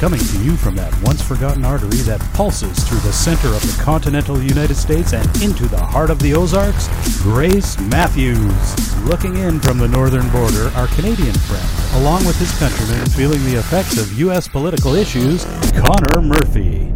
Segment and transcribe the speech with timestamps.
[0.00, 3.82] Coming to you from that once forgotten artery that pulses through the center of the
[3.82, 6.88] continental United States and into the heart of the Ozarks,
[7.18, 9.04] Grace Matthews.
[9.04, 11.68] Looking in from the northern border, our Canadian friend,
[12.02, 14.48] along with his countrymen feeling the effects of U.S.
[14.48, 15.44] political issues,
[15.76, 16.90] Connor Murphy.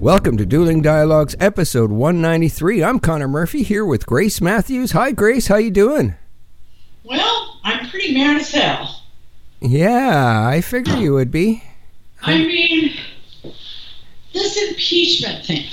[0.00, 2.82] Welcome to Dueling Dialogues, episode 193.
[2.82, 4.92] I'm Connor Murphy here with Grace Matthews.
[4.92, 5.48] Hi, Grace.
[5.48, 6.14] How you doing?
[7.04, 9.01] Well, I'm pretty mad as hell.
[9.62, 11.62] Yeah, I figure you would be.
[12.22, 12.94] I mean,
[14.32, 15.64] this impeachment thing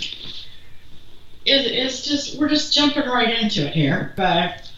[1.46, 4.14] is is just we're just jumping right into it here.
[4.16, 4.70] But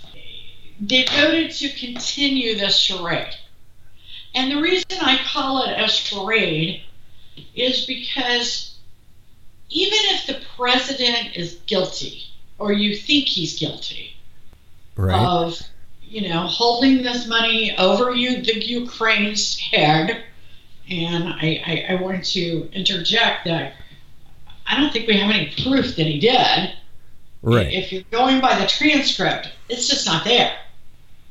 [0.79, 3.35] they voted to continue this charade,
[4.33, 6.81] and the reason I call it a charade
[7.55, 8.75] is because
[9.69, 12.23] even if the president is guilty
[12.59, 14.15] or you think he's guilty
[14.97, 15.17] Right.
[15.25, 15.61] of
[16.11, 20.23] you know holding this money over you the Ukraine's head.
[20.89, 23.75] And I, I, I wanted to interject that
[24.67, 26.73] I don't think we have any proof that he did.
[27.41, 27.71] right.
[27.71, 30.53] If you're going by the transcript, it's just not there.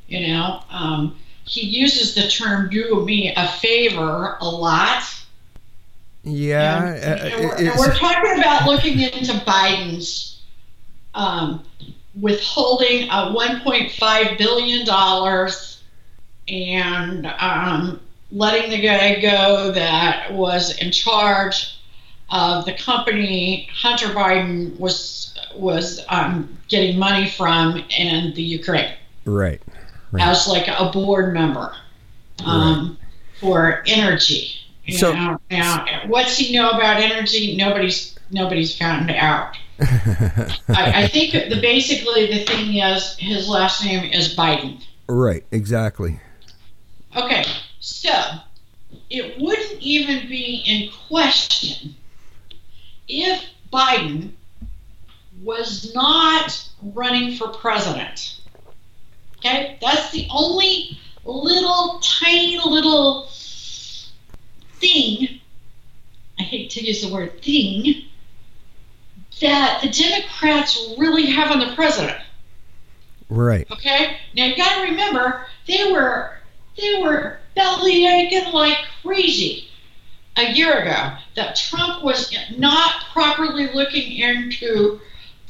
[0.07, 5.03] You know, um, he uses the term "do me a favor" a lot.
[6.23, 6.87] yeah.
[6.87, 10.41] And, uh, and we're, and we're talking about looking into Biden's
[11.13, 11.63] um,
[12.19, 15.81] withholding uh, 1.5 billion dollars
[16.47, 17.99] and um,
[18.31, 21.79] letting the guy go that was in charge
[22.29, 28.93] of the company Hunter Biden was was um, getting money from in the Ukraine
[29.25, 29.61] right.
[30.11, 30.27] Right.
[30.27, 31.73] as like a board member
[32.45, 32.97] um,
[33.39, 34.55] for energy.
[34.89, 37.55] So- know, now, what's he know about energy?
[37.55, 39.55] Nobody's nobody's found out.
[39.81, 44.83] I, I think the basically the thing is his last name is Biden.
[45.07, 45.43] right.
[45.51, 46.19] Exactly.
[47.15, 47.43] Okay,
[47.79, 48.11] so
[49.09, 51.95] it wouldn't even be in question
[53.07, 54.31] if Biden
[55.41, 58.39] was not running for president.
[59.37, 63.27] Okay, that's the only little tiny little
[64.75, 65.39] thing.
[66.39, 68.09] I hate to use the word thing
[69.41, 72.17] that the Democrats really have on the president.
[73.29, 73.69] Right.
[73.71, 74.17] Okay.
[74.35, 76.37] Now you got to remember they were
[76.77, 79.67] they were belly aching like crazy
[80.37, 84.99] a year ago that Trump was not properly looking into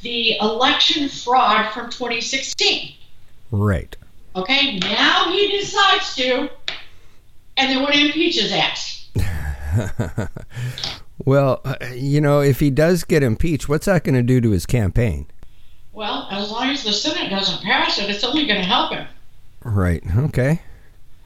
[0.01, 2.93] the election fraud from 2016.
[3.51, 3.95] Right.
[4.35, 4.79] Okay.
[4.79, 6.49] Now he decides to,
[7.57, 9.09] and they want to impeach his ass.
[11.25, 14.51] well, uh, you know, if he does get impeached, what's that going to do to
[14.51, 15.27] his campaign?
[15.93, 19.07] Well, as long as the Senate doesn't pass it, it's only going to help him.
[19.63, 20.03] Right.
[20.17, 20.61] Okay.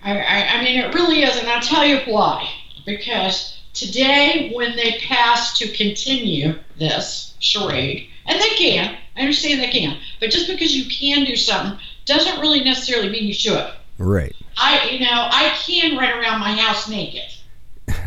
[0.03, 2.49] I, I, I mean, it really is, and I'll tell you why.
[2.85, 9.71] Because today, when they pass to continue this charade, and they can, I understand they
[9.71, 13.71] can, but just because you can do something doesn't really necessarily mean you should.
[13.97, 14.35] Right.
[14.57, 17.23] I, you know, I can run around my house naked.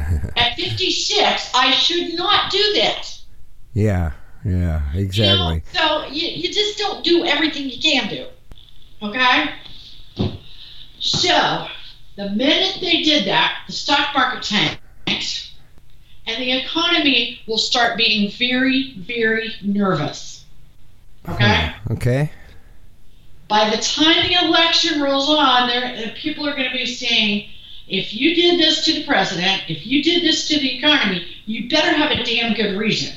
[0.37, 3.19] At 56, I should not do that.
[3.75, 4.13] Yeah.
[4.45, 4.51] Yeah.
[4.51, 4.83] You know?
[4.95, 5.63] Exactly.
[5.73, 8.27] So you, you just don't do everything you can do.
[9.03, 9.51] Okay?
[11.01, 11.67] So,
[12.17, 15.55] the minute they did that, the stock market tanks,
[16.27, 20.45] and the economy will start being very, very nervous.
[21.29, 21.73] Okay?
[21.93, 22.31] Okay.
[23.49, 27.49] By the time the election rolls on, there people are going to be saying,
[27.88, 31.69] if you did this to the president, if you did this to the economy, you
[31.69, 33.16] better have a damn good reason.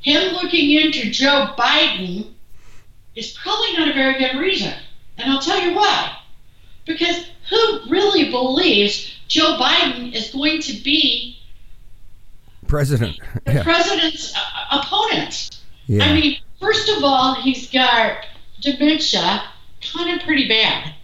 [0.00, 2.32] Him looking into Joe Biden
[3.16, 4.72] is probably not a very good reason.
[5.18, 6.16] And I'll tell you why.
[6.84, 11.38] Because who really believes Joe Biden is going to be
[12.68, 13.18] President.
[13.44, 13.62] the Yeah.
[13.62, 15.50] president's uh, opponent?
[15.86, 16.04] Yeah.
[16.04, 18.18] I mean, first of all, he's got
[18.60, 19.44] dementia,
[19.92, 20.94] kind of pretty bad.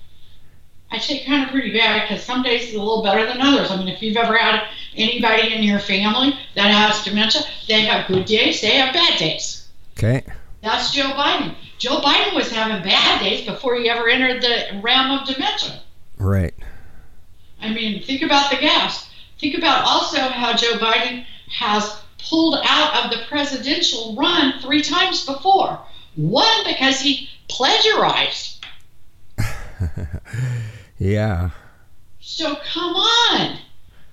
[0.93, 3.71] I say kind of pretty bad because some days it's a little better than others.
[3.71, 8.07] I mean, if you've ever had anybody in your family that has dementia, they have
[8.07, 9.69] good days, they have bad days.
[9.97, 10.23] okay.
[10.63, 11.55] That's Joe Biden.
[11.79, 15.81] Joe Biden was having bad days before he ever entered the realm of dementia.
[16.19, 16.55] Right.
[17.61, 19.11] I mean, think about the gas.
[19.41, 25.27] Think about also how Joe Biden has pulled out of the presidential run three times
[25.27, 25.81] before.
[26.15, 28.65] One, because he plagiarized.
[31.03, 31.51] Yeah.
[32.21, 33.59] So come on.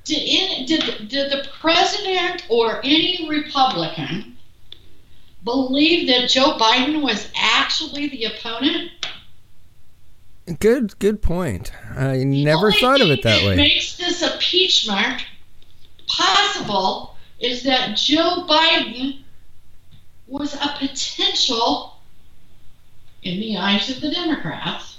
[0.05, 4.35] Did, in, did, did the president or any Republican
[5.43, 8.89] believe that Joe Biden was actually the opponent?
[10.59, 10.97] Good.
[10.97, 11.71] Good point.
[11.95, 13.55] I never thought of it that way.
[13.55, 15.23] Makes this impeachment
[16.07, 19.21] possible is that Joe Biden
[20.25, 21.99] was a potential,
[23.21, 24.98] in the eyes of the Democrats,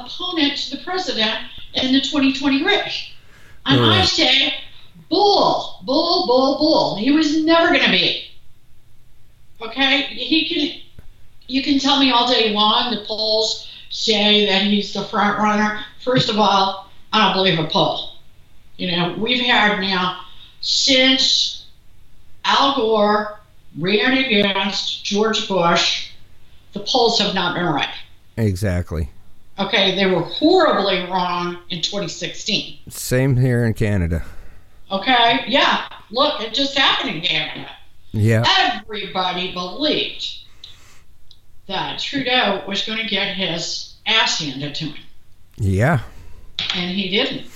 [0.00, 1.38] opponent to the president
[1.74, 3.10] in the 2020 race.
[3.66, 4.08] And I Right.
[4.08, 4.54] say,
[5.08, 6.96] bull, bull, bull, bull.
[6.96, 8.24] He was never going to be.
[9.60, 10.02] Okay?
[10.02, 10.80] He can.
[11.48, 15.84] You can tell me all day long the polls say that he's the front runner.
[16.00, 18.16] First of all, I don't believe a poll.
[18.76, 20.22] You know, we've had now
[20.60, 21.66] since
[22.44, 23.38] Al Gore
[23.78, 26.10] ran against George Bush,
[26.72, 27.94] the polls have not been right.
[28.36, 29.10] Exactly.
[29.58, 32.78] Okay, they were horribly wrong in 2016.
[32.88, 34.24] Same here in Canada.
[34.90, 37.68] Okay, yeah, look, it just happened in Canada.
[38.12, 38.44] Yeah.
[38.84, 40.26] Everybody believed
[41.68, 45.04] that Trudeau was going to get his ass handed to him,
[45.56, 46.00] Yeah.
[46.74, 47.46] and he didn't.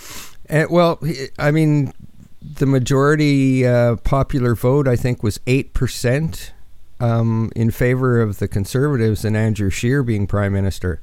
[0.46, 1.00] And, well,
[1.38, 1.92] I mean,
[2.42, 6.50] the majority uh, popular vote, I think, was 8%
[6.98, 11.00] um, in favor of the Conservatives and Andrew Scheer being Prime Minister.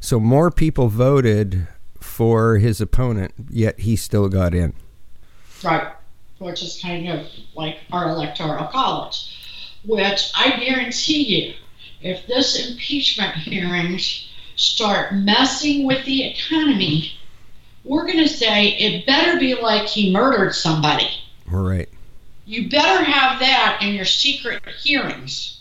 [0.00, 1.68] So more people voted
[2.00, 4.72] for his opponent, yet he still got in.
[5.62, 5.92] Right,
[6.38, 11.54] which is kind of like our electoral college, which I guarantee you,
[12.00, 14.26] if this impeachment hearings
[14.56, 17.12] start messing with the economy,
[17.84, 21.10] we're going to say it better be like he murdered somebody.
[21.46, 21.90] Right.
[22.46, 25.59] You better have that in your secret hearings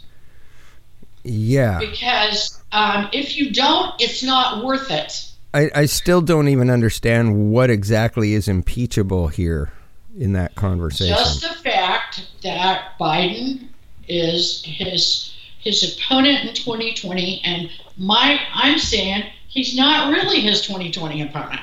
[1.23, 1.79] Yeah.
[1.79, 5.25] because um, if you don't, it's not worth it.
[5.53, 9.71] I, I still don't even understand what exactly is impeachable here
[10.17, 11.15] in that conversation.
[11.15, 13.67] Just the fact that Biden
[14.07, 21.21] is his his opponent in 2020, and my I'm saying he's not really his 2020
[21.23, 21.61] opponent.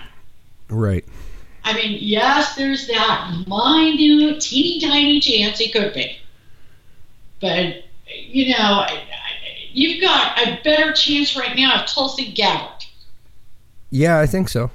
[0.68, 1.04] right.
[1.64, 6.16] I mean, yes, there's that minute, teeny tiny chance he could be,
[7.40, 9.02] but you know, I-
[9.76, 12.84] you've got a better chance right now of Tulsi Gabbard.
[13.90, 14.70] Yeah, I think so.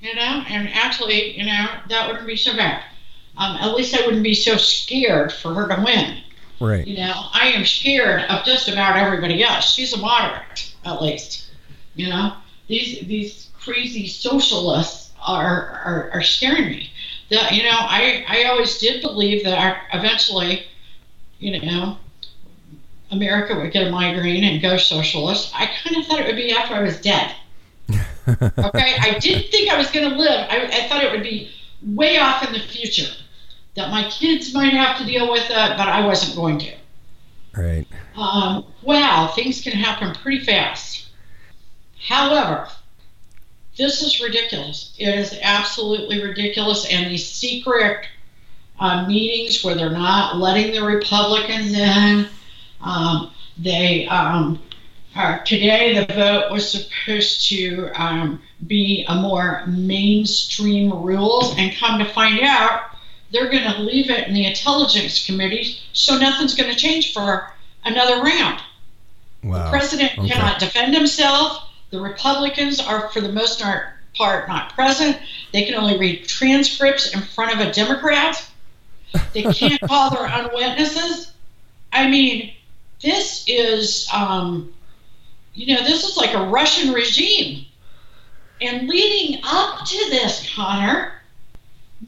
[0.00, 2.82] you know, and actually, you know, that wouldn't be so bad.
[3.36, 6.18] Um, at least I wouldn't be so scared for her to win.
[6.60, 6.86] Right.
[6.86, 9.72] You know, I am scared of just about everybody else.
[9.72, 11.50] She's a moderate, at least.
[11.94, 12.34] You know,
[12.68, 16.90] these these crazy socialists are are, are scaring me.
[17.30, 20.64] That you know, I I always did believe that eventually,
[21.38, 21.98] you know,
[23.10, 25.52] America would get a migraine and go socialist.
[25.54, 27.34] I kind of thought it would be after I was dead.
[28.28, 30.46] Okay, I didn't think I was going to live.
[30.50, 31.50] I, I thought it would be
[31.82, 33.10] way off in the future,
[33.74, 36.74] that my kids might have to deal with it, but I wasn't going to.
[37.56, 37.86] Right.
[38.16, 41.08] Um, wow, things can happen pretty fast.
[42.06, 42.68] However,
[43.76, 44.94] this is ridiculous.
[44.98, 48.06] It is absolutely ridiculous, and these secret
[48.78, 52.28] uh, meetings where they're not letting the Republicans in,
[52.80, 54.60] um, they um,
[55.14, 61.98] uh, today the vote was supposed to um, be a more mainstream rules, and come
[61.98, 62.82] to find out,
[63.32, 67.52] they're going to leave it in the intelligence committees, so nothing's going to change for
[67.84, 68.60] another round.
[69.42, 69.64] Wow.
[69.64, 70.28] The president Okay.
[70.28, 71.68] cannot defend himself.
[71.90, 73.62] The Republicans are, for the most
[74.14, 75.18] part, not present.
[75.52, 78.44] They can only read transcripts in front of a Democrat.
[79.32, 81.32] They can't call their own witnesses.
[81.92, 82.52] I mean,
[83.02, 84.72] this is, um,
[85.54, 87.66] you know, this is like a Russian regime.
[88.60, 91.12] And leading up to this, Connor,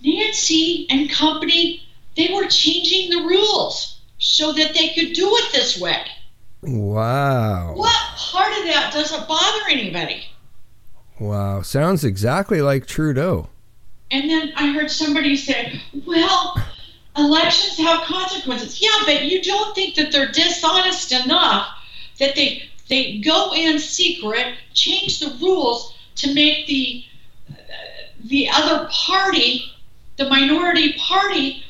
[0.02, 1.82] Nancy and company,
[2.16, 6.04] they were changing the rules so that they could do it this way.
[6.62, 7.72] Wow.
[7.74, 10.24] What part of that doesn't bother anybody?
[11.18, 11.62] Wow.
[11.62, 13.48] Sounds exactly like Trudeau.
[14.10, 16.56] And then I heard somebody say, well,
[17.16, 18.80] elections have consequences.
[18.80, 21.68] Yeah, but you don't think that they're dishonest enough
[22.18, 27.04] that they they go in secret, change the rules to make the
[27.50, 27.54] uh,
[28.24, 29.64] the other party,
[30.16, 31.64] the minority party,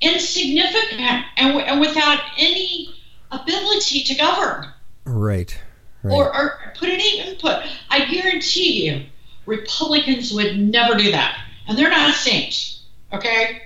[0.00, 2.94] insignificant and, w- and without any
[3.30, 4.68] ability to govern.
[5.04, 5.58] Right.
[6.02, 6.14] Right.
[6.14, 7.64] or, or put any input.
[7.90, 9.06] I guarantee you,
[9.46, 11.40] Republicans would never do that.
[11.66, 13.62] And they're not saints, okay?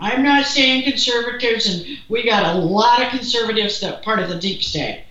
[0.00, 4.38] I'm not saying conservatives, and we got a lot of conservatives that part of the
[4.38, 5.04] deep state,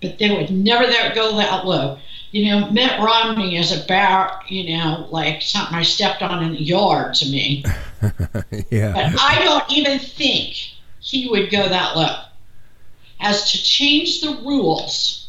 [0.00, 1.98] but they would never that go that low.
[2.32, 6.62] You know, Mitt Romney is about, you know, like something I stepped on in the
[6.62, 7.64] yard to me.
[8.70, 8.92] yeah.
[8.92, 10.56] But I don't even think
[11.00, 12.16] he would go that low
[13.20, 15.28] as to change the rules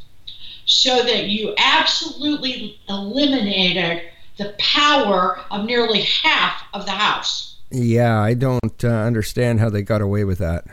[0.66, 4.04] so that you absolutely eliminated
[4.38, 7.53] the power of nearly half of the House.
[7.74, 10.66] Yeah, I don't uh, understand how they got away with that.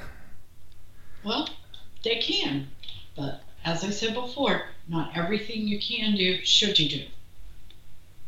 [1.25, 1.49] Well,
[2.05, 2.69] they can,
[3.17, 7.05] but as I said before, not everything you can do should you do.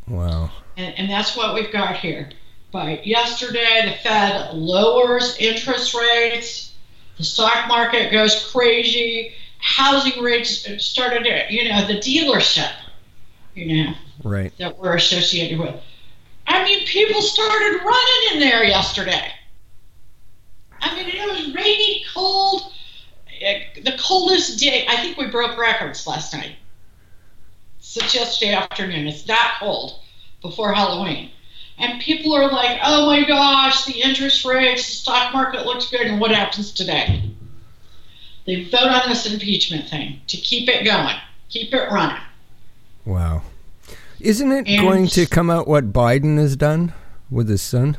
[0.08, 0.50] Wow.
[0.78, 2.30] And, and that's what we've got here.
[2.72, 6.72] But yesterday, the Fed lowers interest rates,
[7.18, 12.72] the stock market goes crazy, housing rates started, you know, the dealership,
[13.54, 14.56] you know, Right.
[14.56, 15.78] that we're associated with.
[16.52, 19.32] I mean, people started running in there yesterday.
[20.82, 22.72] I mean, it was rainy, cold,
[23.82, 24.84] the coldest day.
[24.86, 26.56] I think we broke records last night.
[27.78, 30.00] Since yesterday afternoon, it's that cold
[30.42, 31.30] before Halloween.
[31.78, 36.06] And people are like, oh my gosh, the interest rates, the stock market looks good.
[36.06, 37.30] And what happens today?
[38.46, 41.16] They vote on this impeachment thing to keep it going,
[41.48, 42.22] keep it running.
[43.06, 43.42] Wow.
[44.22, 46.92] Isn't it And- going to come out what Biden has done
[47.30, 47.96] with his son?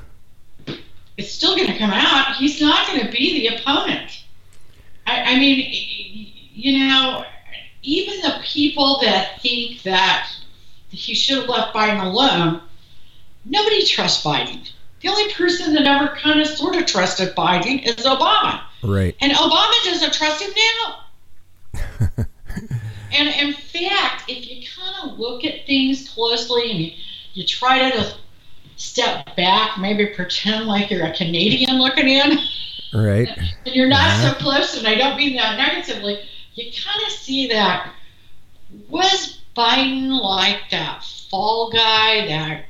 [1.15, 2.35] it's still going to come out.
[2.37, 4.23] He's not going to be the opponent.
[5.05, 5.63] I, I mean,
[6.53, 7.23] you know,
[7.83, 10.31] even the people that think that
[10.89, 12.61] he should have left Biden alone,
[13.45, 14.67] nobody trusts Biden.
[15.01, 18.61] The only person that ever kind of sort of trusted Biden is Obama.
[18.81, 19.15] Right.
[19.21, 20.51] And Obama doesn't trust him
[21.75, 22.25] now.
[23.13, 26.91] and in fact, if you kind of look at things closely and you,
[27.33, 28.13] you try to
[28.75, 32.37] step back, maybe pretend like you're a Canadian looking in,
[32.93, 33.27] Right.
[33.65, 34.21] and you're not Yeah.
[34.21, 34.39] so uh-huh.
[34.39, 36.19] close, and I don't mean that negatively,
[36.55, 37.91] you kind of see that
[38.89, 42.65] was Biden like that fall guy that,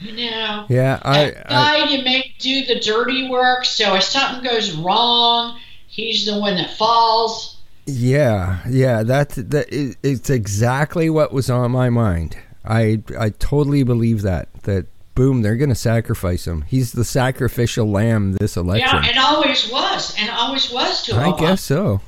[0.00, 1.00] you know, Yeah.
[1.02, 1.24] I.
[1.30, 6.24] that I guy you make do the dirty work, so if something goes wrong, he's
[6.26, 7.57] the one that falls.
[7.88, 8.60] Yeah.
[8.68, 9.02] Yeah.
[9.02, 9.30] That.
[9.30, 9.72] That.
[9.72, 12.36] It, it's exactly what was on my mind.
[12.64, 13.02] I.
[13.18, 14.52] I totally believe that.
[14.62, 14.86] That.
[15.14, 15.42] Boom.
[15.42, 16.62] They're going to sacrifice him.
[16.62, 19.02] He's the sacrificial lamb this election.
[19.02, 21.34] Yeah, and always was, and always was to Obama.
[21.34, 22.00] I guess so.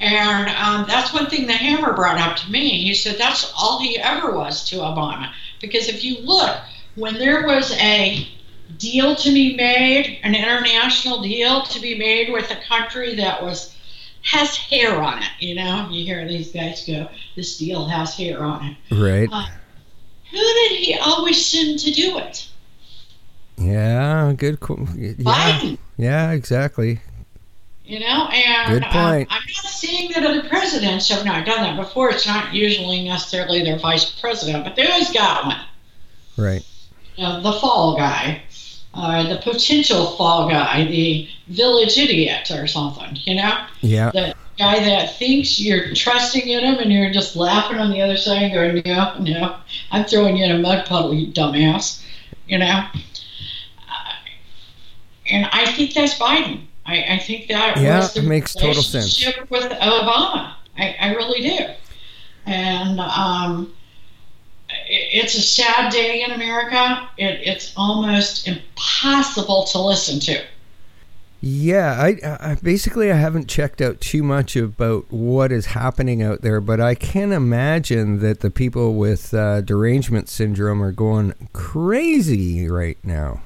[0.00, 2.82] And um, that's one thing the Hammer brought up to me.
[2.82, 5.32] He said that's all he ever was to Obama.
[5.60, 6.58] Because if you look,
[6.96, 8.28] when there was a
[8.78, 13.73] deal to be made, an international deal to be made with a country that was
[14.24, 18.42] has hair on it, you know, you hear these guys go, "This deal has hair
[18.42, 19.30] on it." Right.
[20.30, 22.48] Who did he always send to do it?
[23.56, 24.32] Yeah.
[24.36, 24.58] Good.
[24.60, 25.12] Yeah.
[25.14, 25.78] Biden.
[25.96, 26.32] Yeah.
[26.32, 27.00] Exactly.
[27.84, 29.30] You know, and Good point.
[29.30, 32.10] Um, I'm not seeing that other presidents have not done that before.
[32.10, 35.60] It's not usually necessarily their vice president, but they always got one.
[36.38, 36.64] Right.
[37.16, 38.42] You know, the fall guy,
[38.94, 43.16] uh, the potential fall guy, the village idiot or something.
[43.24, 44.10] You know, Yeah.
[44.12, 48.16] the guy that thinks you're trusting in him and you're just laughing on the other
[48.16, 49.56] side and going, no, no,
[49.90, 52.02] I'm throwing you in a mud puddle, you dumbass.
[52.46, 52.66] You know.
[53.88, 54.12] Uh,
[55.30, 56.66] and I think that's Biden.
[56.86, 59.18] I, I think that Yeah, was the it makes total sense.
[59.18, 60.52] relationship with Obama.
[60.76, 61.58] I, I really do.
[62.46, 63.72] And um,
[64.88, 67.08] it's a sad day in America.
[67.16, 70.44] It, it's almost impossible to listen to.
[71.46, 76.40] Yeah, I, I basically I haven't checked out too much about what is happening out
[76.40, 82.66] there, but I can imagine that the people with uh, derangement syndrome are going crazy
[82.66, 83.42] right now.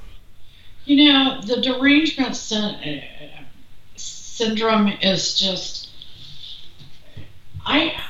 [0.84, 3.00] You know, the derangement uh,
[3.96, 5.90] syndrome is just,
[7.66, 8.00] I,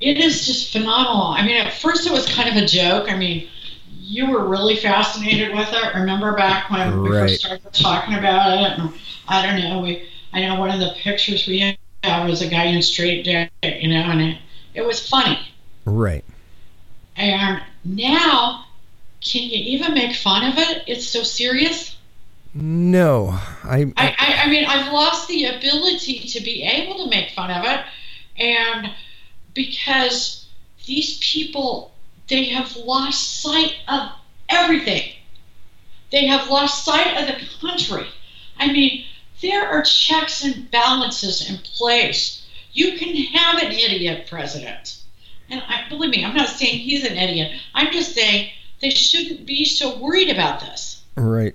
[0.00, 1.28] it is just phenomenal.
[1.28, 3.10] I mean, at first it was kind of a joke.
[3.10, 3.48] I mean,
[3.98, 5.94] you were really fascinated with it.
[5.94, 8.78] Remember back when we first started talking about it?
[8.78, 8.92] And
[9.28, 9.80] I don't know.
[9.80, 13.82] We, I know one of the pictures we have was a guy in straight jacket,
[13.82, 14.38] you know, and it,
[14.74, 15.38] it was funny.
[15.84, 16.24] Right.
[17.16, 18.64] And now,
[19.20, 20.84] can you even make fun of it?
[20.86, 21.96] It's so serious.
[22.54, 23.28] No,
[23.62, 27.50] I, I, I, I mean, I've lost the ability to be able to make fun
[27.50, 27.84] of it,
[28.38, 28.90] and
[29.66, 30.46] because
[30.86, 31.92] these people,
[32.28, 34.10] they have lost sight of
[34.48, 35.12] everything.
[36.10, 38.06] They have lost sight of the country.
[38.58, 39.04] I mean,
[39.42, 42.46] there are checks and balances in place.
[42.72, 45.02] You can have an idiot president.
[45.48, 47.52] And I, believe me, I'm not saying he's an idiot.
[47.74, 48.50] I'm just saying
[48.80, 51.02] they shouldn't be so worried about this.
[51.16, 51.54] right.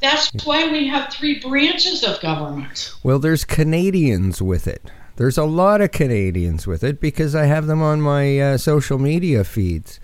[0.00, 2.92] That's why we have three branches of government.
[3.04, 4.90] Well, there's Canadians with it.
[5.16, 8.98] There's a lot of Canadians with it because I have them on my uh, social
[8.98, 10.00] media feeds,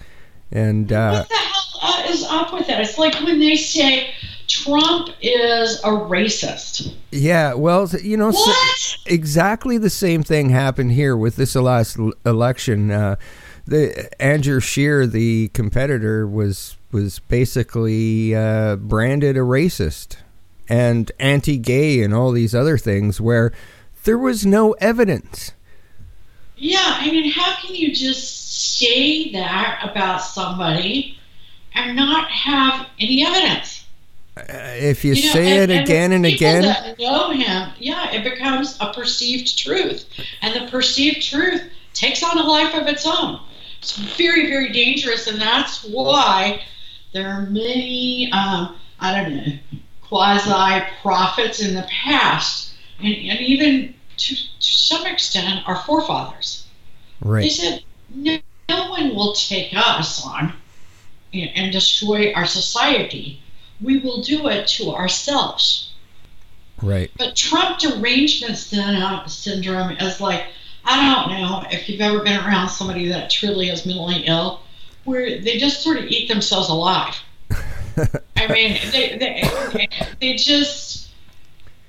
[0.52, 2.80] and uh, what the hell uh, is up with that?
[2.80, 4.10] It's like when they say
[4.46, 6.94] Trump is a racist.
[7.10, 8.52] yeah, well, you know, so-
[9.06, 12.90] exactly the same thing happened here with this last election.
[12.90, 13.16] Uh,
[13.66, 20.16] the Andrew Scheer, the competitor, was was basically uh, branded a racist
[20.70, 23.52] and anti-gay and all these other things where
[24.08, 25.52] there was no evidence.
[26.56, 31.18] Yeah, I mean, how can you just say that about somebody
[31.74, 33.84] and not have any evidence?
[34.34, 37.28] Uh, if you, You know, say and- it and again and people again, that know
[37.32, 40.06] him, yeah, it becomes a perceived truth,
[40.40, 43.38] and the perceived truth takes on a life of its own.
[43.78, 46.62] It's very, very dangerous, and that's why
[47.12, 49.52] there are many, um, I don't know,
[50.00, 56.66] quasi prophets in the past, and, and even to, to some extent our forefathers.
[57.20, 57.42] Right.
[57.42, 57.82] They said,
[58.14, 60.52] no, no one will take us on
[61.32, 63.42] and, and destroy our society.
[63.80, 65.92] We will do it to ourselves.
[66.82, 67.10] Right.
[67.16, 70.44] But Trump derangement syndrome is like,
[70.84, 74.60] I don't know if you've ever been around somebody that truly is mentally ill,
[75.04, 77.16] where they just sort of eat themselves alive.
[78.36, 79.88] I mean, they, they,
[80.20, 81.10] they just,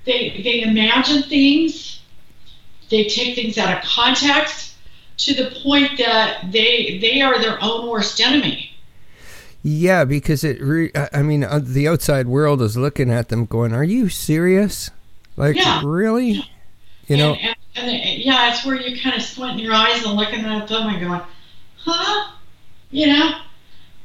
[0.04, 1.99] they, they imagine things,
[2.90, 4.74] they take things out of context
[5.18, 8.70] to the point that they, they are their own worst enemy.
[9.62, 10.60] Yeah, because it.
[10.62, 14.90] Re- I mean, uh, the outside world is looking at them, going, "Are you serious?
[15.36, 15.82] Like, Yeah.
[15.84, 16.42] really?
[17.08, 20.14] You know?" and, and, and yeah, it's where you kind of squint your eyes and
[20.14, 21.20] looking at them and going,
[21.76, 22.30] huh?
[22.90, 23.34] You know?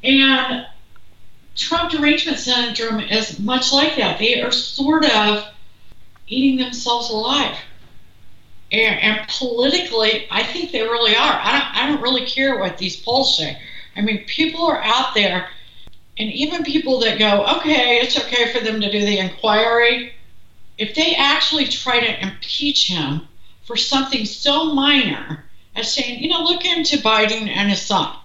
[0.04, 0.65] And
[1.56, 4.20] Trump derangement syndrome is much like that.
[4.20, 5.46] They are sort of
[6.27, 7.56] eating themselves alive.
[8.72, 11.39] And, and politically, I think they really are.
[11.43, 13.57] I don't, I don't really care what these polls say.
[13.95, 15.50] I mean, people are out there,
[16.17, 20.13] and even people that go, okay, it's okay for them to do the inquiry,
[20.77, 23.22] if they actually try to impeach him
[23.63, 25.45] for something so minor
[25.75, 28.15] as saying, you know, look into Biden and his son.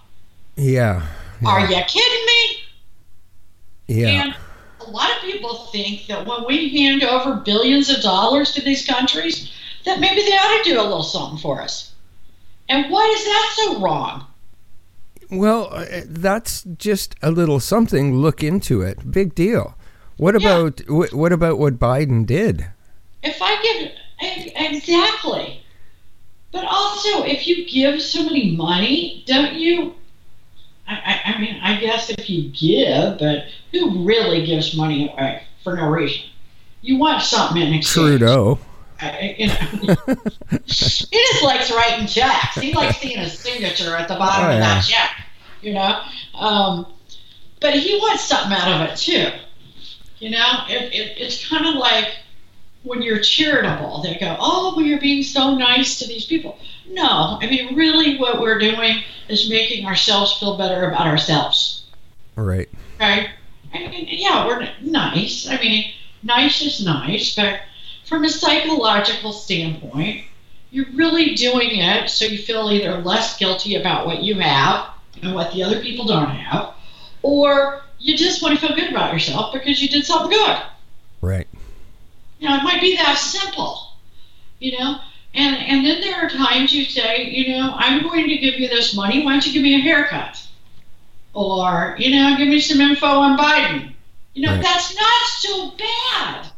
[1.41, 1.49] yeah.
[1.49, 2.57] Are you kidding me?
[3.87, 4.07] Yeah.
[4.07, 4.35] And
[4.79, 8.85] a lot of people think that when we hand over billions of dollars to these
[8.85, 9.51] countries,
[9.85, 11.93] that maybe they ought to do a little something for us.
[12.69, 14.27] And why is that so wrong?
[15.29, 18.15] Well, uh, that's just a little something.
[18.15, 19.11] Look into it.
[19.11, 19.75] Big deal.
[20.17, 22.67] What about wh- what about what Biden did?
[23.23, 23.91] If I give
[24.55, 25.63] exactly,
[26.51, 29.95] but also if you give somebody money, don't you?
[30.87, 35.43] I, I, I mean, I guess if you give, but who really gives money away
[35.63, 36.23] for no reason?
[36.81, 38.19] You want something in exchange.
[38.19, 38.59] Trudeau.
[39.01, 39.53] You know,
[40.65, 42.55] he just likes writing checks.
[42.55, 44.59] He likes seeing his signature at the bottom Oh, of yeah.
[44.59, 45.09] that check,
[45.61, 46.01] you know.
[46.35, 46.85] Um,
[47.59, 49.29] but he wants something out of it too.
[50.19, 52.09] You know, it, it, it's kind of like
[52.83, 54.03] when you're charitable.
[54.03, 58.17] They go, "Oh, well, you're being so nice to these people." No, I mean, really,
[58.17, 61.85] what we're doing is making ourselves feel better about ourselves.
[62.35, 62.69] Right.
[62.95, 63.29] Okay.
[63.73, 65.47] I mean, yeah, we're nice.
[65.49, 65.91] I mean,
[66.23, 67.61] nice is nice, but
[68.11, 70.25] from a psychological standpoint,
[70.69, 74.89] you're really doing it so you feel either less guilty about what you have
[75.23, 76.73] and what the other people don't have,
[77.21, 80.57] or you just want to feel good about yourself because you did something good.
[81.21, 81.47] Right.
[82.39, 83.93] You know, it might be that simple.
[84.59, 84.99] You know,
[85.33, 88.67] and and then there are times you say, you know, I'm going to give you
[88.67, 89.23] this money.
[89.23, 90.45] Why don't you give me a haircut?
[91.33, 93.93] Or you know, give me some info on Biden.
[94.33, 94.61] You know, Right.
[94.61, 96.50] that's not so bad.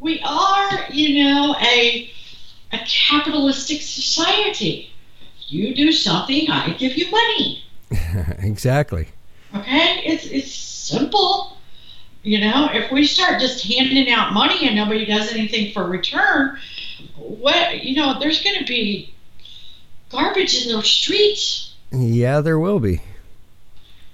[0.00, 2.10] We are, you know, a
[2.72, 4.90] a capitalistic society.
[5.46, 7.64] You do something, I give you money.
[8.38, 9.08] exactly.
[9.54, 11.56] Okay, it's it's simple.
[12.22, 16.58] You know, if we start just handing out money and nobody does anything for return,
[17.16, 19.12] what you know, there's going to be
[20.10, 21.74] garbage in the streets.
[21.92, 23.02] Yeah, there will be.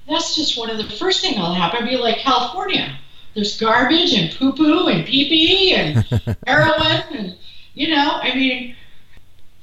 [0.09, 1.85] That's just one of the first thing that'll happen.
[1.85, 2.97] Be like California.
[3.37, 5.99] There's garbage and poo poo and pee pee and
[6.47, 7.37] heroin and
[7.75, 8.75] you know, I mean,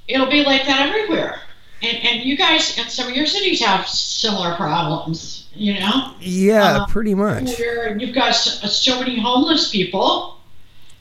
[0.08, 1.40] it'll be like that everywhere.
[1.82, 5.50] And and you guys and some of your cities have similar problems.
[5.56, 6.14] You know.
[6.20, 7.60] Yeah, Uh, pretty much.
[7.60, 10.38] you've got so, so many homeless people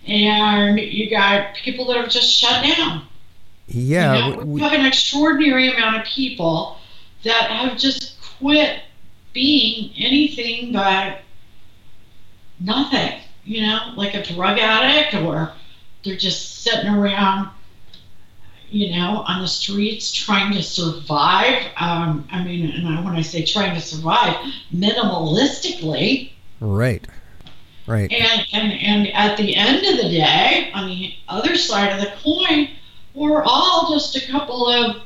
[0.06, 3.06] and you got people that have just shut down.
[3.68, 6.78] Yeah, you know, we- we have an extraordinary amount of people
[7.24, 8.80] that have just quit
[9.32, 11.20] being anything but
[12.62, 15.52] nothing, you know, like a drug addict or
[16.04, 17.50] they're just sitting around,
[18.70, 21.64] you know, on the streets trying to survive.
[21.76, 24.36] Um, I mean, and when I say trying to survive,
[24.74, 26.32] minimalistically.
[26.60, 27.06] right.
[27.84, 28.12] Right.
[28.12, 32.12] And, and and at the end of the day, on the other side of the
[32.22, 32.68] coin,
[33.12, 35.02] we're all just a couple of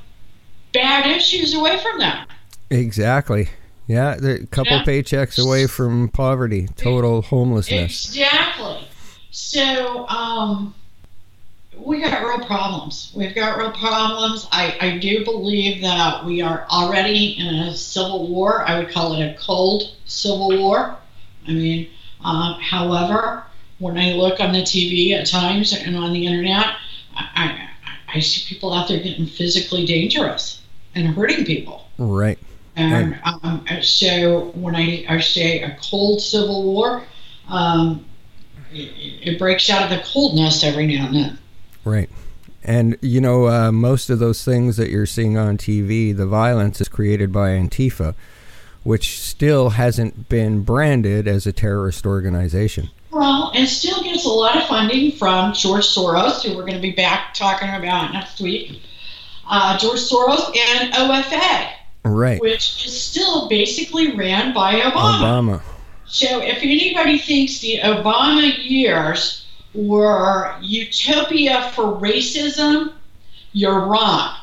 [0.73, 2.29] bad issues away from that.
[2.71, 3.49] Exactly.
[3.87, 4.85] Yeah, they're a couple Yeah.
[4.85, 8.07] paychecks away from poverty, total homelessness.
[8.07, 8.79] Exactly.
[9.31, 10.75] So, um,
[11.79, 13.13] we got real problems.
[13.15, 14.49] We've got real problems.
[14.51, 18.67] I, I do believe that we are already in a civil war.
[18.67, 20.97] I would call it a cold civil war.
[21.47, 21.89] I mean,
[22.25, 23.45] um, however,
[23.79, 26.77] when I look on the TV at times and on the internet,
[27.15, 27.69] I, I,
[28.17, 30.63] I see people out there getting physically dangerous
[30.95, 31.87] and hurting people.
[31.99, 32.39] Right.
[32.77, 37.03] And um, so when I, I say a cold civil war,
[37.49, 38.05] um,
[38.71, 41.39] it, it breaks out of the coldness every now and then.
[41.85, 42.11] Right.
[42.63, 46.81] And, you know, uh, most of those things that you're seeing on TV, the violence
[46.81, 48.15] is created by Antifa,
[48.83, 52.91] which still hasn't been branded as a terrorist organization.
[53.11, 56.81] Well, and still gets a lot of funding from George Soros, who we're going to
[56.81, 58.83] be back talking about next week.
[59.49, 61.71] Uh, George Soros and OFA,
[62.07, 62.41] Right.
[62.41, 65.21] which is still basically ran by Obama.
[65.21, 65.63] Obama.
[66.07, 72.93] So if anybody thinks the Obama years were utopia for racism,
[73.53, 74.37] you're wrong.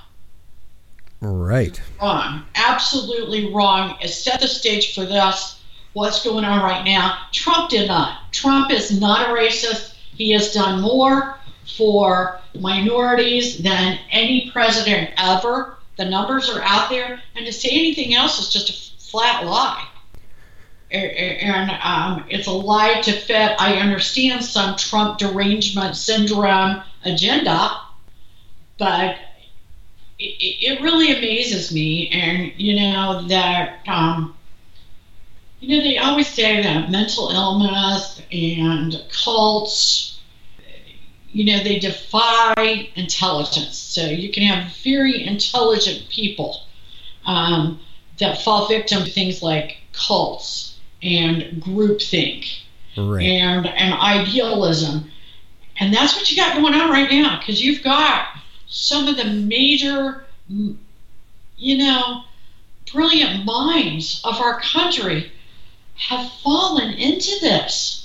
[1.21, 1.81] Right.
[2.01, 2.43] Wrong.
[2.55, 3.95] Absolutely wrong.
[4.01, 5.61] It set the stage for this.
[5.93, 7.17] What's going on right now?
[7.31, 8.33] Trump did not.
[8.33, 9.95] Trump is not a racist.
[10.15, 11.37] He has done more
[11.77, 15.77] for minorities than any president ever.
[15.95, 19.87] The numbers are out there, and to say anything else is just a flat lie.
[20.91, 27.77] And um, it's a lie to fit, I understand, some Trump derangement syndrome agenda,
[28.77, 29.17] but
[30.19, 30.23] it,
[30.77, 32.09] it really amazes me.
[32.09, 34.35] And, you know, that, um,
[35.59, 40.19] you know, they always say that mental illness and cults,
[41.33, 43.77] you know, they defy intelligence.
[43.77, 46.61] So you can have very intelligent people
[47.25, 47.79] um,
[48.19, 52.59] that fall victim to things like cults and groupthink
[52.95, 53.23] Right.
[53.23, 55.09] and and idealism,
[55.79, 58.27] and that's what you got going on right now because you've got
[58.67, 60.25] some of the major,
[61.57, 62.21] you know,
[62.91, 65.31] brilliant minds of our country
[65.95, 68.02] have fallen into this,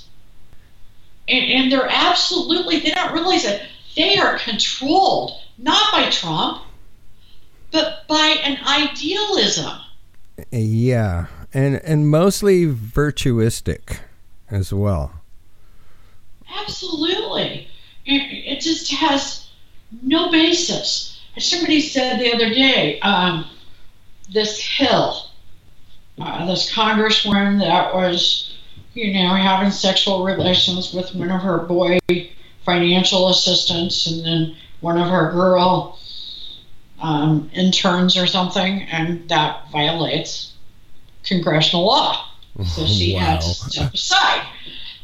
[1.29, 3.61] and, and they're absolutely they don't realize that
[3.95, 6.63] they are controlled not by Trump,
[7.71, 9.77] but by an idealism.
[10.51, 11.27] Yeah.
[11.53, 13.99] And and mostly virtuistic
[14.49, 15.11] as well.
[16.61, 17.67] Absolutely.
[18.05, 18.21] It,
[18.57, 19.49] it just has
[20.01, 21.21] no basis.
[21.35, 23.45] As somebody said the other day, um,
[24.31, 25.25] this Hill,
[26.19, 28.48] uh, this congresswoman that was,
[28.99, 31.99] you know, having sexual relations with one of her boy
[32.65, 35.97] financial assistants and then one of her girl
[37.01, 40.53] um, interns or something, and that violates
[41.23, 42.25] congressional law.
[42.75, 44.45] So she had to step aside.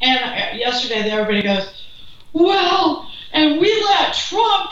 [0.01, 1.83] And uh, yesterday, everybody goes,
[2.33, 4.71] well, and we let Trump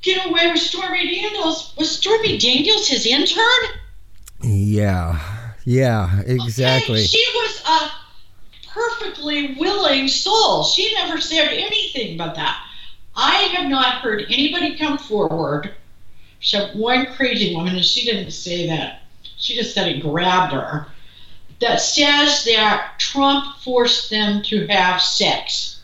[0.00, 1.74] get away with Stormy Daniels.
[1.76, 3.44] Was Stormy Daniels his intern?
[4.42, 5.20] Yeah.
[5.66, 7.00] Yeah, exactly.
[7.00, 8.03] And she was a
[8.74, 10.64] perfectly willing soul.
[10.64, 12.60] She never said anything but that.
[13.16, 15.72] I have not heard anybody come forward,
[16.40, 19.02] except one crazy woman, and she didn't say that.
[19.36, 20.88] She just said it grabbed her.
[21.60, 25.82] That says that Trump forced them to have sex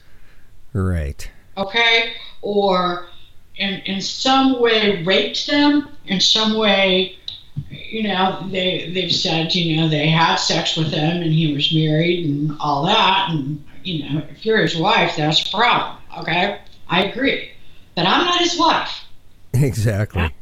[0.72, 1.30] Right.
[1.56, 3.06] okay, or
[3.56, 7.18] in in some way raped them, in some way,
[7.90, 11.72] you know, they they've said, you know, they had sex with him and he was
[11.74, 16.60] married and all that, and you know, if you're his wife, that's a problem, okay?
[16.88, 17.50] I agree,
[17.94, 19.04] but I'm not his wife,
[19.54, 20.34] Exactly.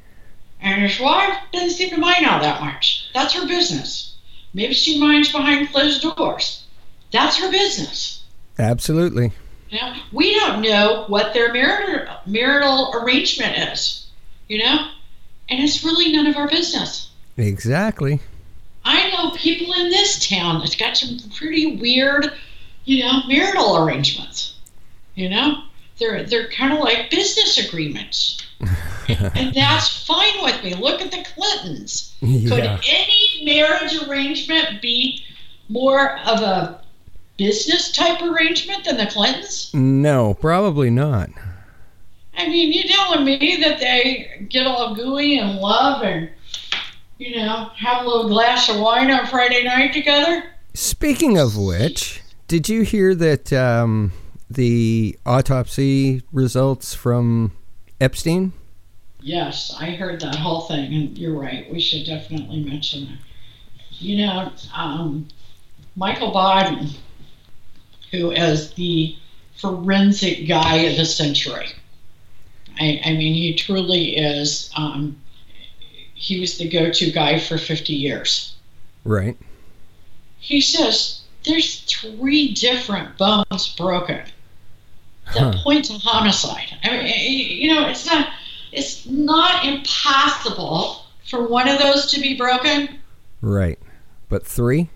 [0.61, 3.09] and his wife doesn't seem to mind all that much.
[3.15, 4.17] That's her business.
[4.55, 6.65] Maybe she minds behind closed doors.
[7.13, 8.23] That's her business.
[8.59, 9.33] Absolutely.
[9.71, 14.07] You know, we don't know what their marital, marital arrangement is,
[14.49, 14.89] you know,
[15.49, 17.08] and it's really none of our business.
[17.39, 18.21] Exactly.
[18.85, 22.33] I know people in this town that's got some pretty weird,
[22.85, 24.57] you know, marital arrangements.
[25.15, 25.63] You know,
[25.99, 28.47] they're they're kind of like business agreements,
[29.09, 30.75] and that's fine with me.
[30.75, 32.15] Look at the Clintons.
[32.21, 35.25] Could any marriage arrangement be
[35.69, 36.81] more of a
[37.37, 39.73] business type arrangement than the Clintons?
[39.75, 41.31] No, probably not.
[42.37, 46.31] I mean, you telling me that they get all gooey and love and,
[47.19, 50.45] you know, have a little glass of wine on Friday night together?
[50.75, 54.13] Speaking of which, did you hear that um,
[54.49, 57.53] the autopsy results from
[58.01, 58.53] Epstein?
[59.21, 61.71] Yes, I heard that whole thing, and you're right.
[61.71, 63.19] We should definitely mention it.
[63.91, 65.27] You know, um,
[65.97, 66.97] Michael Biden,
[68.13, 69.17] who is the
[69.57, 71.71] forensic guy of the century.
[72.79, 74.71] I, I mean, he truly is.
[74.77, 75.21] Um,
[76.19, 78.57] he was the go-to guy for 50 years.
[79.05, 79.37] Right.
[80.41, 84.23] He says there's three different bones broken
[85.35, 85.63] that Huh.
[85.63, 86.77] point to homicide.
[86.83, 88.31] I mean, you know, it's not
[88.73, 92.99] it's not impossible for one of those to be broken.
[93.41, 93.79] Right.
[94.29, 94.89] But three?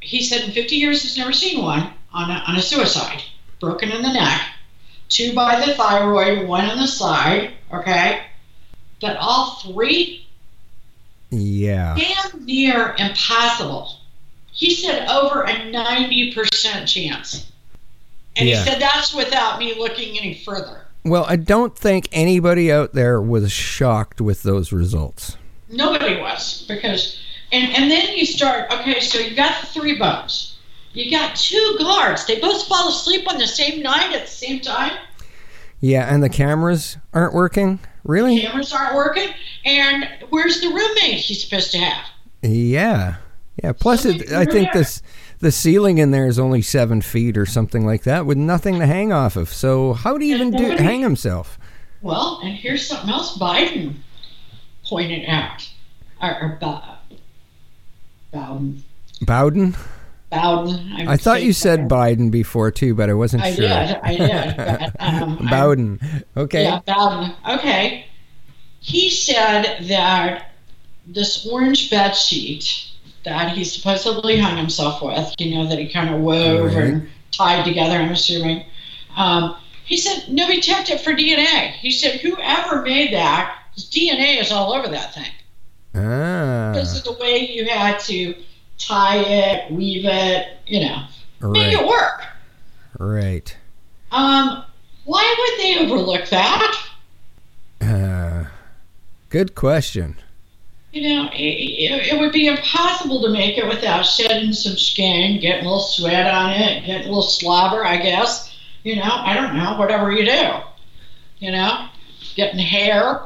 [0.00, 3.22] He said in 50 years he's never seen one on a, on a suicide,
[3.60, 4.40] broken in the neck,
[5.08, 7.50] two by the thyroid, one on the side.
[7.72, 8.22] Okay,
[9.00, 10.26] but all three
[11.30, 11.96] Yeah.
[11.96, 13.92] damn near impossible.
[14.52, 17.46] He said over a 90% chance.
[18.36, 18.62] And Yeah.
[18.62, 20.86] he said that's without me looking any further.
[21.04, 25.36] Well, I don't think anybody out there was shocked with those results.
[25.70, 27.16] Nobody was because,
[27.52, 28.70] and and then you start.
[28.72, 30.56] Okay, so you got the three bones.
[30.92, 32.26] You got two guards.
[32.26, 34.92] They both fall asleep on the same night at the same time.
[35.80, 37.78] Yeah, and the cameras aren't working?
[38.04, 38.40] Really?
[38.40, 39.28] Cameras aren't working.
[39.64, 42.06] And where's the roommate he's supposed to have?
[42.42, 43.16] Yeah.
[43.62, 43.72] Yeah.
[43.72, 45.02] Plus, it, I think this
[45.40, 48.86] the ceiling in there is only seven feet or something like that, with nothing to
[48.86, 49.50] hang off of.
[49.50, 51.58] So how do you even do hang himself?
[52.02, 53.96] Well, and here's something else Biden
[54.84, 55.68] pointed out.
[56.22, 56.82] Or, or Bo-
[58.32, 58.82] Bowden.
[59.22, 59.76] Bowden?
[60.30, 60.92] Bowden.
[60.96, 63.62] I'm I thought you said saying- Biden before too, but I wasn't I sure.
[63.68, 63.98] did.
[64.02, 64.56] I did.
[64.56, 66.24] But, um, Bowden.
[66.36, 66.64] Okay.
[66.64, 67.32] Yeah, Bowden.
[67.48, 68.06] Okay.
[68.80, 70.52] He said that
[71.06, 72.86] this orange bed sheet
[73.24, 76.84] that he supposedly hung himself with, you know, that he kind of wove Right.
[76.84, 78.64] and tied together, I'm assuming.
[79.16, 81.72] Um, he said nobody checked it for DNA.
[81.72, 85.26] He said whoever made that, his DNA is all over that thing.
[85.94, 86.70] Ah.
[86.72, 88.34] Because of the way you had to
[88.80, 91.04] tie it, weave it, you know,
[91.42, 92.24] make it work.
[92.98, 93.56] Right.
[94.10, 94.64] Um,
[95.04, 96.86] why would they overlook that?
[97.80, 98.44] Uh,
[99.28, 100.16] good question.
[100.92, 105.40] You know, it, it, it would be impossible to make it without shedding some skin,
[105.40, 108.58] getting a little sweat on it, getting a little slobber, I guess.
[108.82, 110.50] You know, I don't know, whatever you do.
[111.38, 111.86] You know,
[112.34, 113.20] getting hair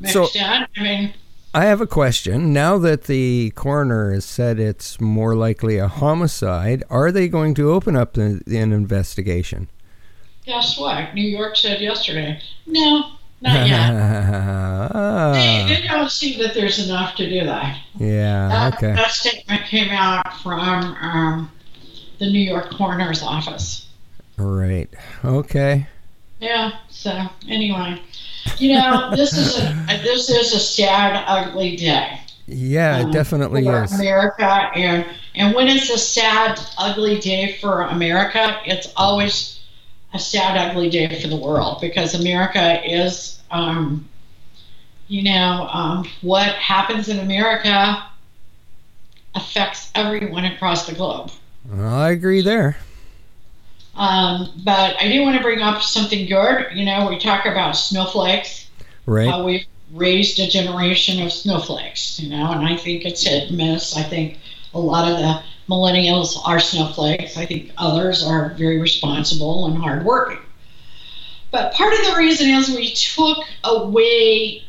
[0.00, 0.66] mixed So- in.
[0.76, 1.14] I mean,
[1.52, 2.52] I have a question.
[2.52, 7.72] Now that the coroner has said it's more likely a homicide, are they going to
[7.72, 9.68] open up the, an investigation?
[10.50, 11.14] guess what?
[11.14, 13.92] New York said yesterday, no, not yet.
[13.92, 13.98] they,
[14.98, 17.78] ah, they don't see that there's enough to do that.
[17.98, 18.92] yeah, That, okay.
[18.94, 21.52] that statement came out from um,
[22.18, 23.86] the New York coroner's office.
[24.36, 24.88] Right.
[25.24, 25.86] Okay.
[26.40, 26.72] Yeah.
[26.88, 28.00] So anyway,
[28.58, 32.20] you know, this is a this is a sad, ugly day.
[32.46, 33.92] Yeah, it um, definitely for is.
[33.92, 39.60] America, and and when it's a sad, ugly day for America, it's always
[40.12, 44.08] a sad, ugly day for the world because America is, um,
[45.06, 48.04] you know, um, what happens in America
[49.34, 51.30] affects everyone across the globe.
[51.72, 52.76] I agree there.
[53.94, 56.66] Um, but I do want to bring up something good.
[56.72, 58.68] You know, we talk about snowflakes.
[59.06, 59.28] Right.
[59.28, 63.56] how we've raised a generation of snowflakes, you know, and I think it's hit and
[63.56, 63.96] miss.
[63.96, 64.38] I think
[64.72, 67.36] a lot of the millennials are snowflakes.
[67.36, 70.38] I think others are very responsible and hardworking.
[71.50, 74.62] But part of the reason is we took away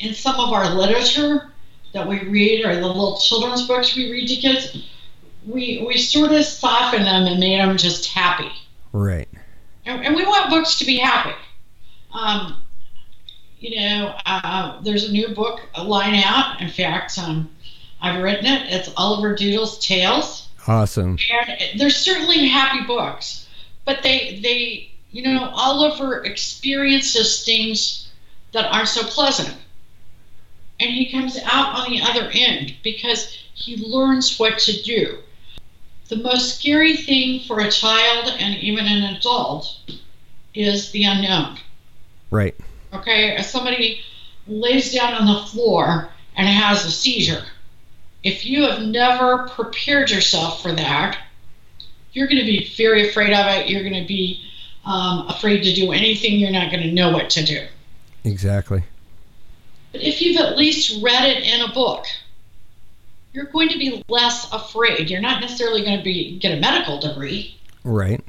[0.00, 1.52] in some of our literature
[1.92, 4.76] that we read or the little children's books we read to kids,
[5.48, 8.50] we, we sort of softened them and made them just happy
[8.92, 9.28] Right.
[9.86, 11.34] and, and we want books to be happy.
[12.12, 12.62] Um,
[13.60, 16.60] you know, uh, there's a new book line out.
[16.60, 17.50] In fact, um,
[18.00, 18.72] I've written it.
[18.72, 21.18] It's Oliver Doodle's Tales, Awesome.
[21.30, 23.48] And they're certainly happy books,
[23.84, 28.10] but they they you know Oliver experiences things
[28.52, 29.54] that aren't so pleasant,
[30.78, 35.18] and he comes out on the other end because he learns what to do.
[36.08, 39.78] The most scary thing for a child and even an adult
[40.54, 41.58] is the unknown.
[42.30, 42.54] Right.
[42.92, 44.00] Okay, if somebody
[44.46, 47.44] lays down on the floor and has a seizure,
[48.24, 51.18] if you have never prepared yourself for that,
[52.12, 53.68] you're going to be very afraid of it.
[53.68, 54.42] You're going to be
[54.84, 56.40] um, afraid to do anything.
[56.40, 57.66] You're not going to know what to do.
[58.24, 58.82] Exactly.
[59.92, 62.06] But if you've at least read it in a book,
[63.38, 65.08] you're going to be less afraid.
[65.08, 68.20] You're not necessarily going to be get a medical degree, Right.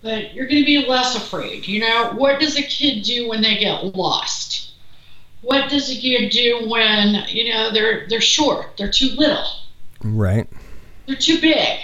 [0.00, 1.66] but you're going to be less afraid.
[1.66, 4.70] You know, what does a kid do when they get lost?
[5.42, 9.44] what does a kid do when you know they're they're short, they're too little,
[10.02, 10.46] Right.
[11.06, 11.80] they're too big.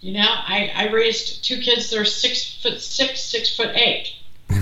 [0.00, 1.90] You know, I, I raised two kids.
[1.90, 4.14] They're six foot six, six foot eight.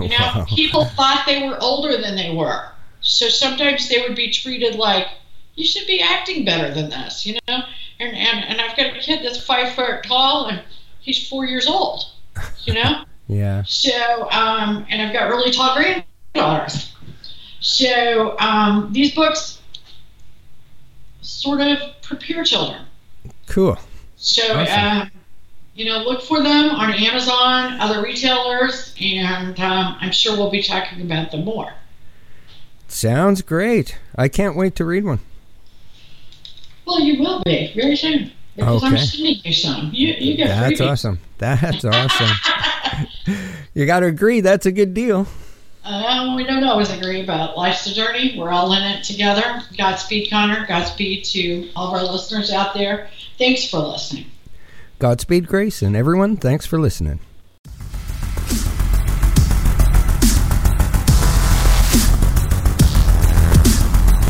[0.00, 0.46] You know, Wow.
[0.48, 2.64] people thought they were older than they were.
[3.02, 5.06] So sometimes they would be treated like,
[5.54, 7.62] you should be acting better than this, you know?
[7.98, 10.62] And, and, and I've got a kid that's five foot tall and
[11.00, 12.04] he's four years old,
[12.64, 13.04] you know?
[13.28, 13.62] Yeah.
[13.62, 16.92] so, um, and I've got really tall granddaughters.
[17.60, 19.60] So um, these books
[21.20, 22.82] sort of prepare children.
[23.46, 23.78] Cool.
[24.16, 25.02] So, Awesome.
[25.02, 25.10] um,
[25.74, 30.62] you know, look for them on Amazon, other retailers, and um, I'm sure we'll be
[30.62, 31.72] talking about them more.
[32.88, 33.96] Sounds great.
[34.16, 35.20] I can't wait to read one.
[36.90, 39.04] Well, you will be very soon because I'm Okay.
[39.04, 39.90] sending you some.
[39.94, 40.90] You, you get That's freebies.
[40.90, 41.18] awesome.
[41.38, 42.36] That's awesome.
[43.74, 44.40] you got to agree.
[44.40, 45.28] That's a good deal.
[45.84, 48.34] Uh, we don't always agree, but life's a journey.
[48.36, 49.62] We're all in it together.
[49.78, 50.66] Godspeed, Connor.
[50.66, 53.08] Godspeed to all of our listeners out there.
[53.38, 54.26] Thanks for listening.
[54.98, 57.20] Godspeed, Grace, and everyone, thanks for listening.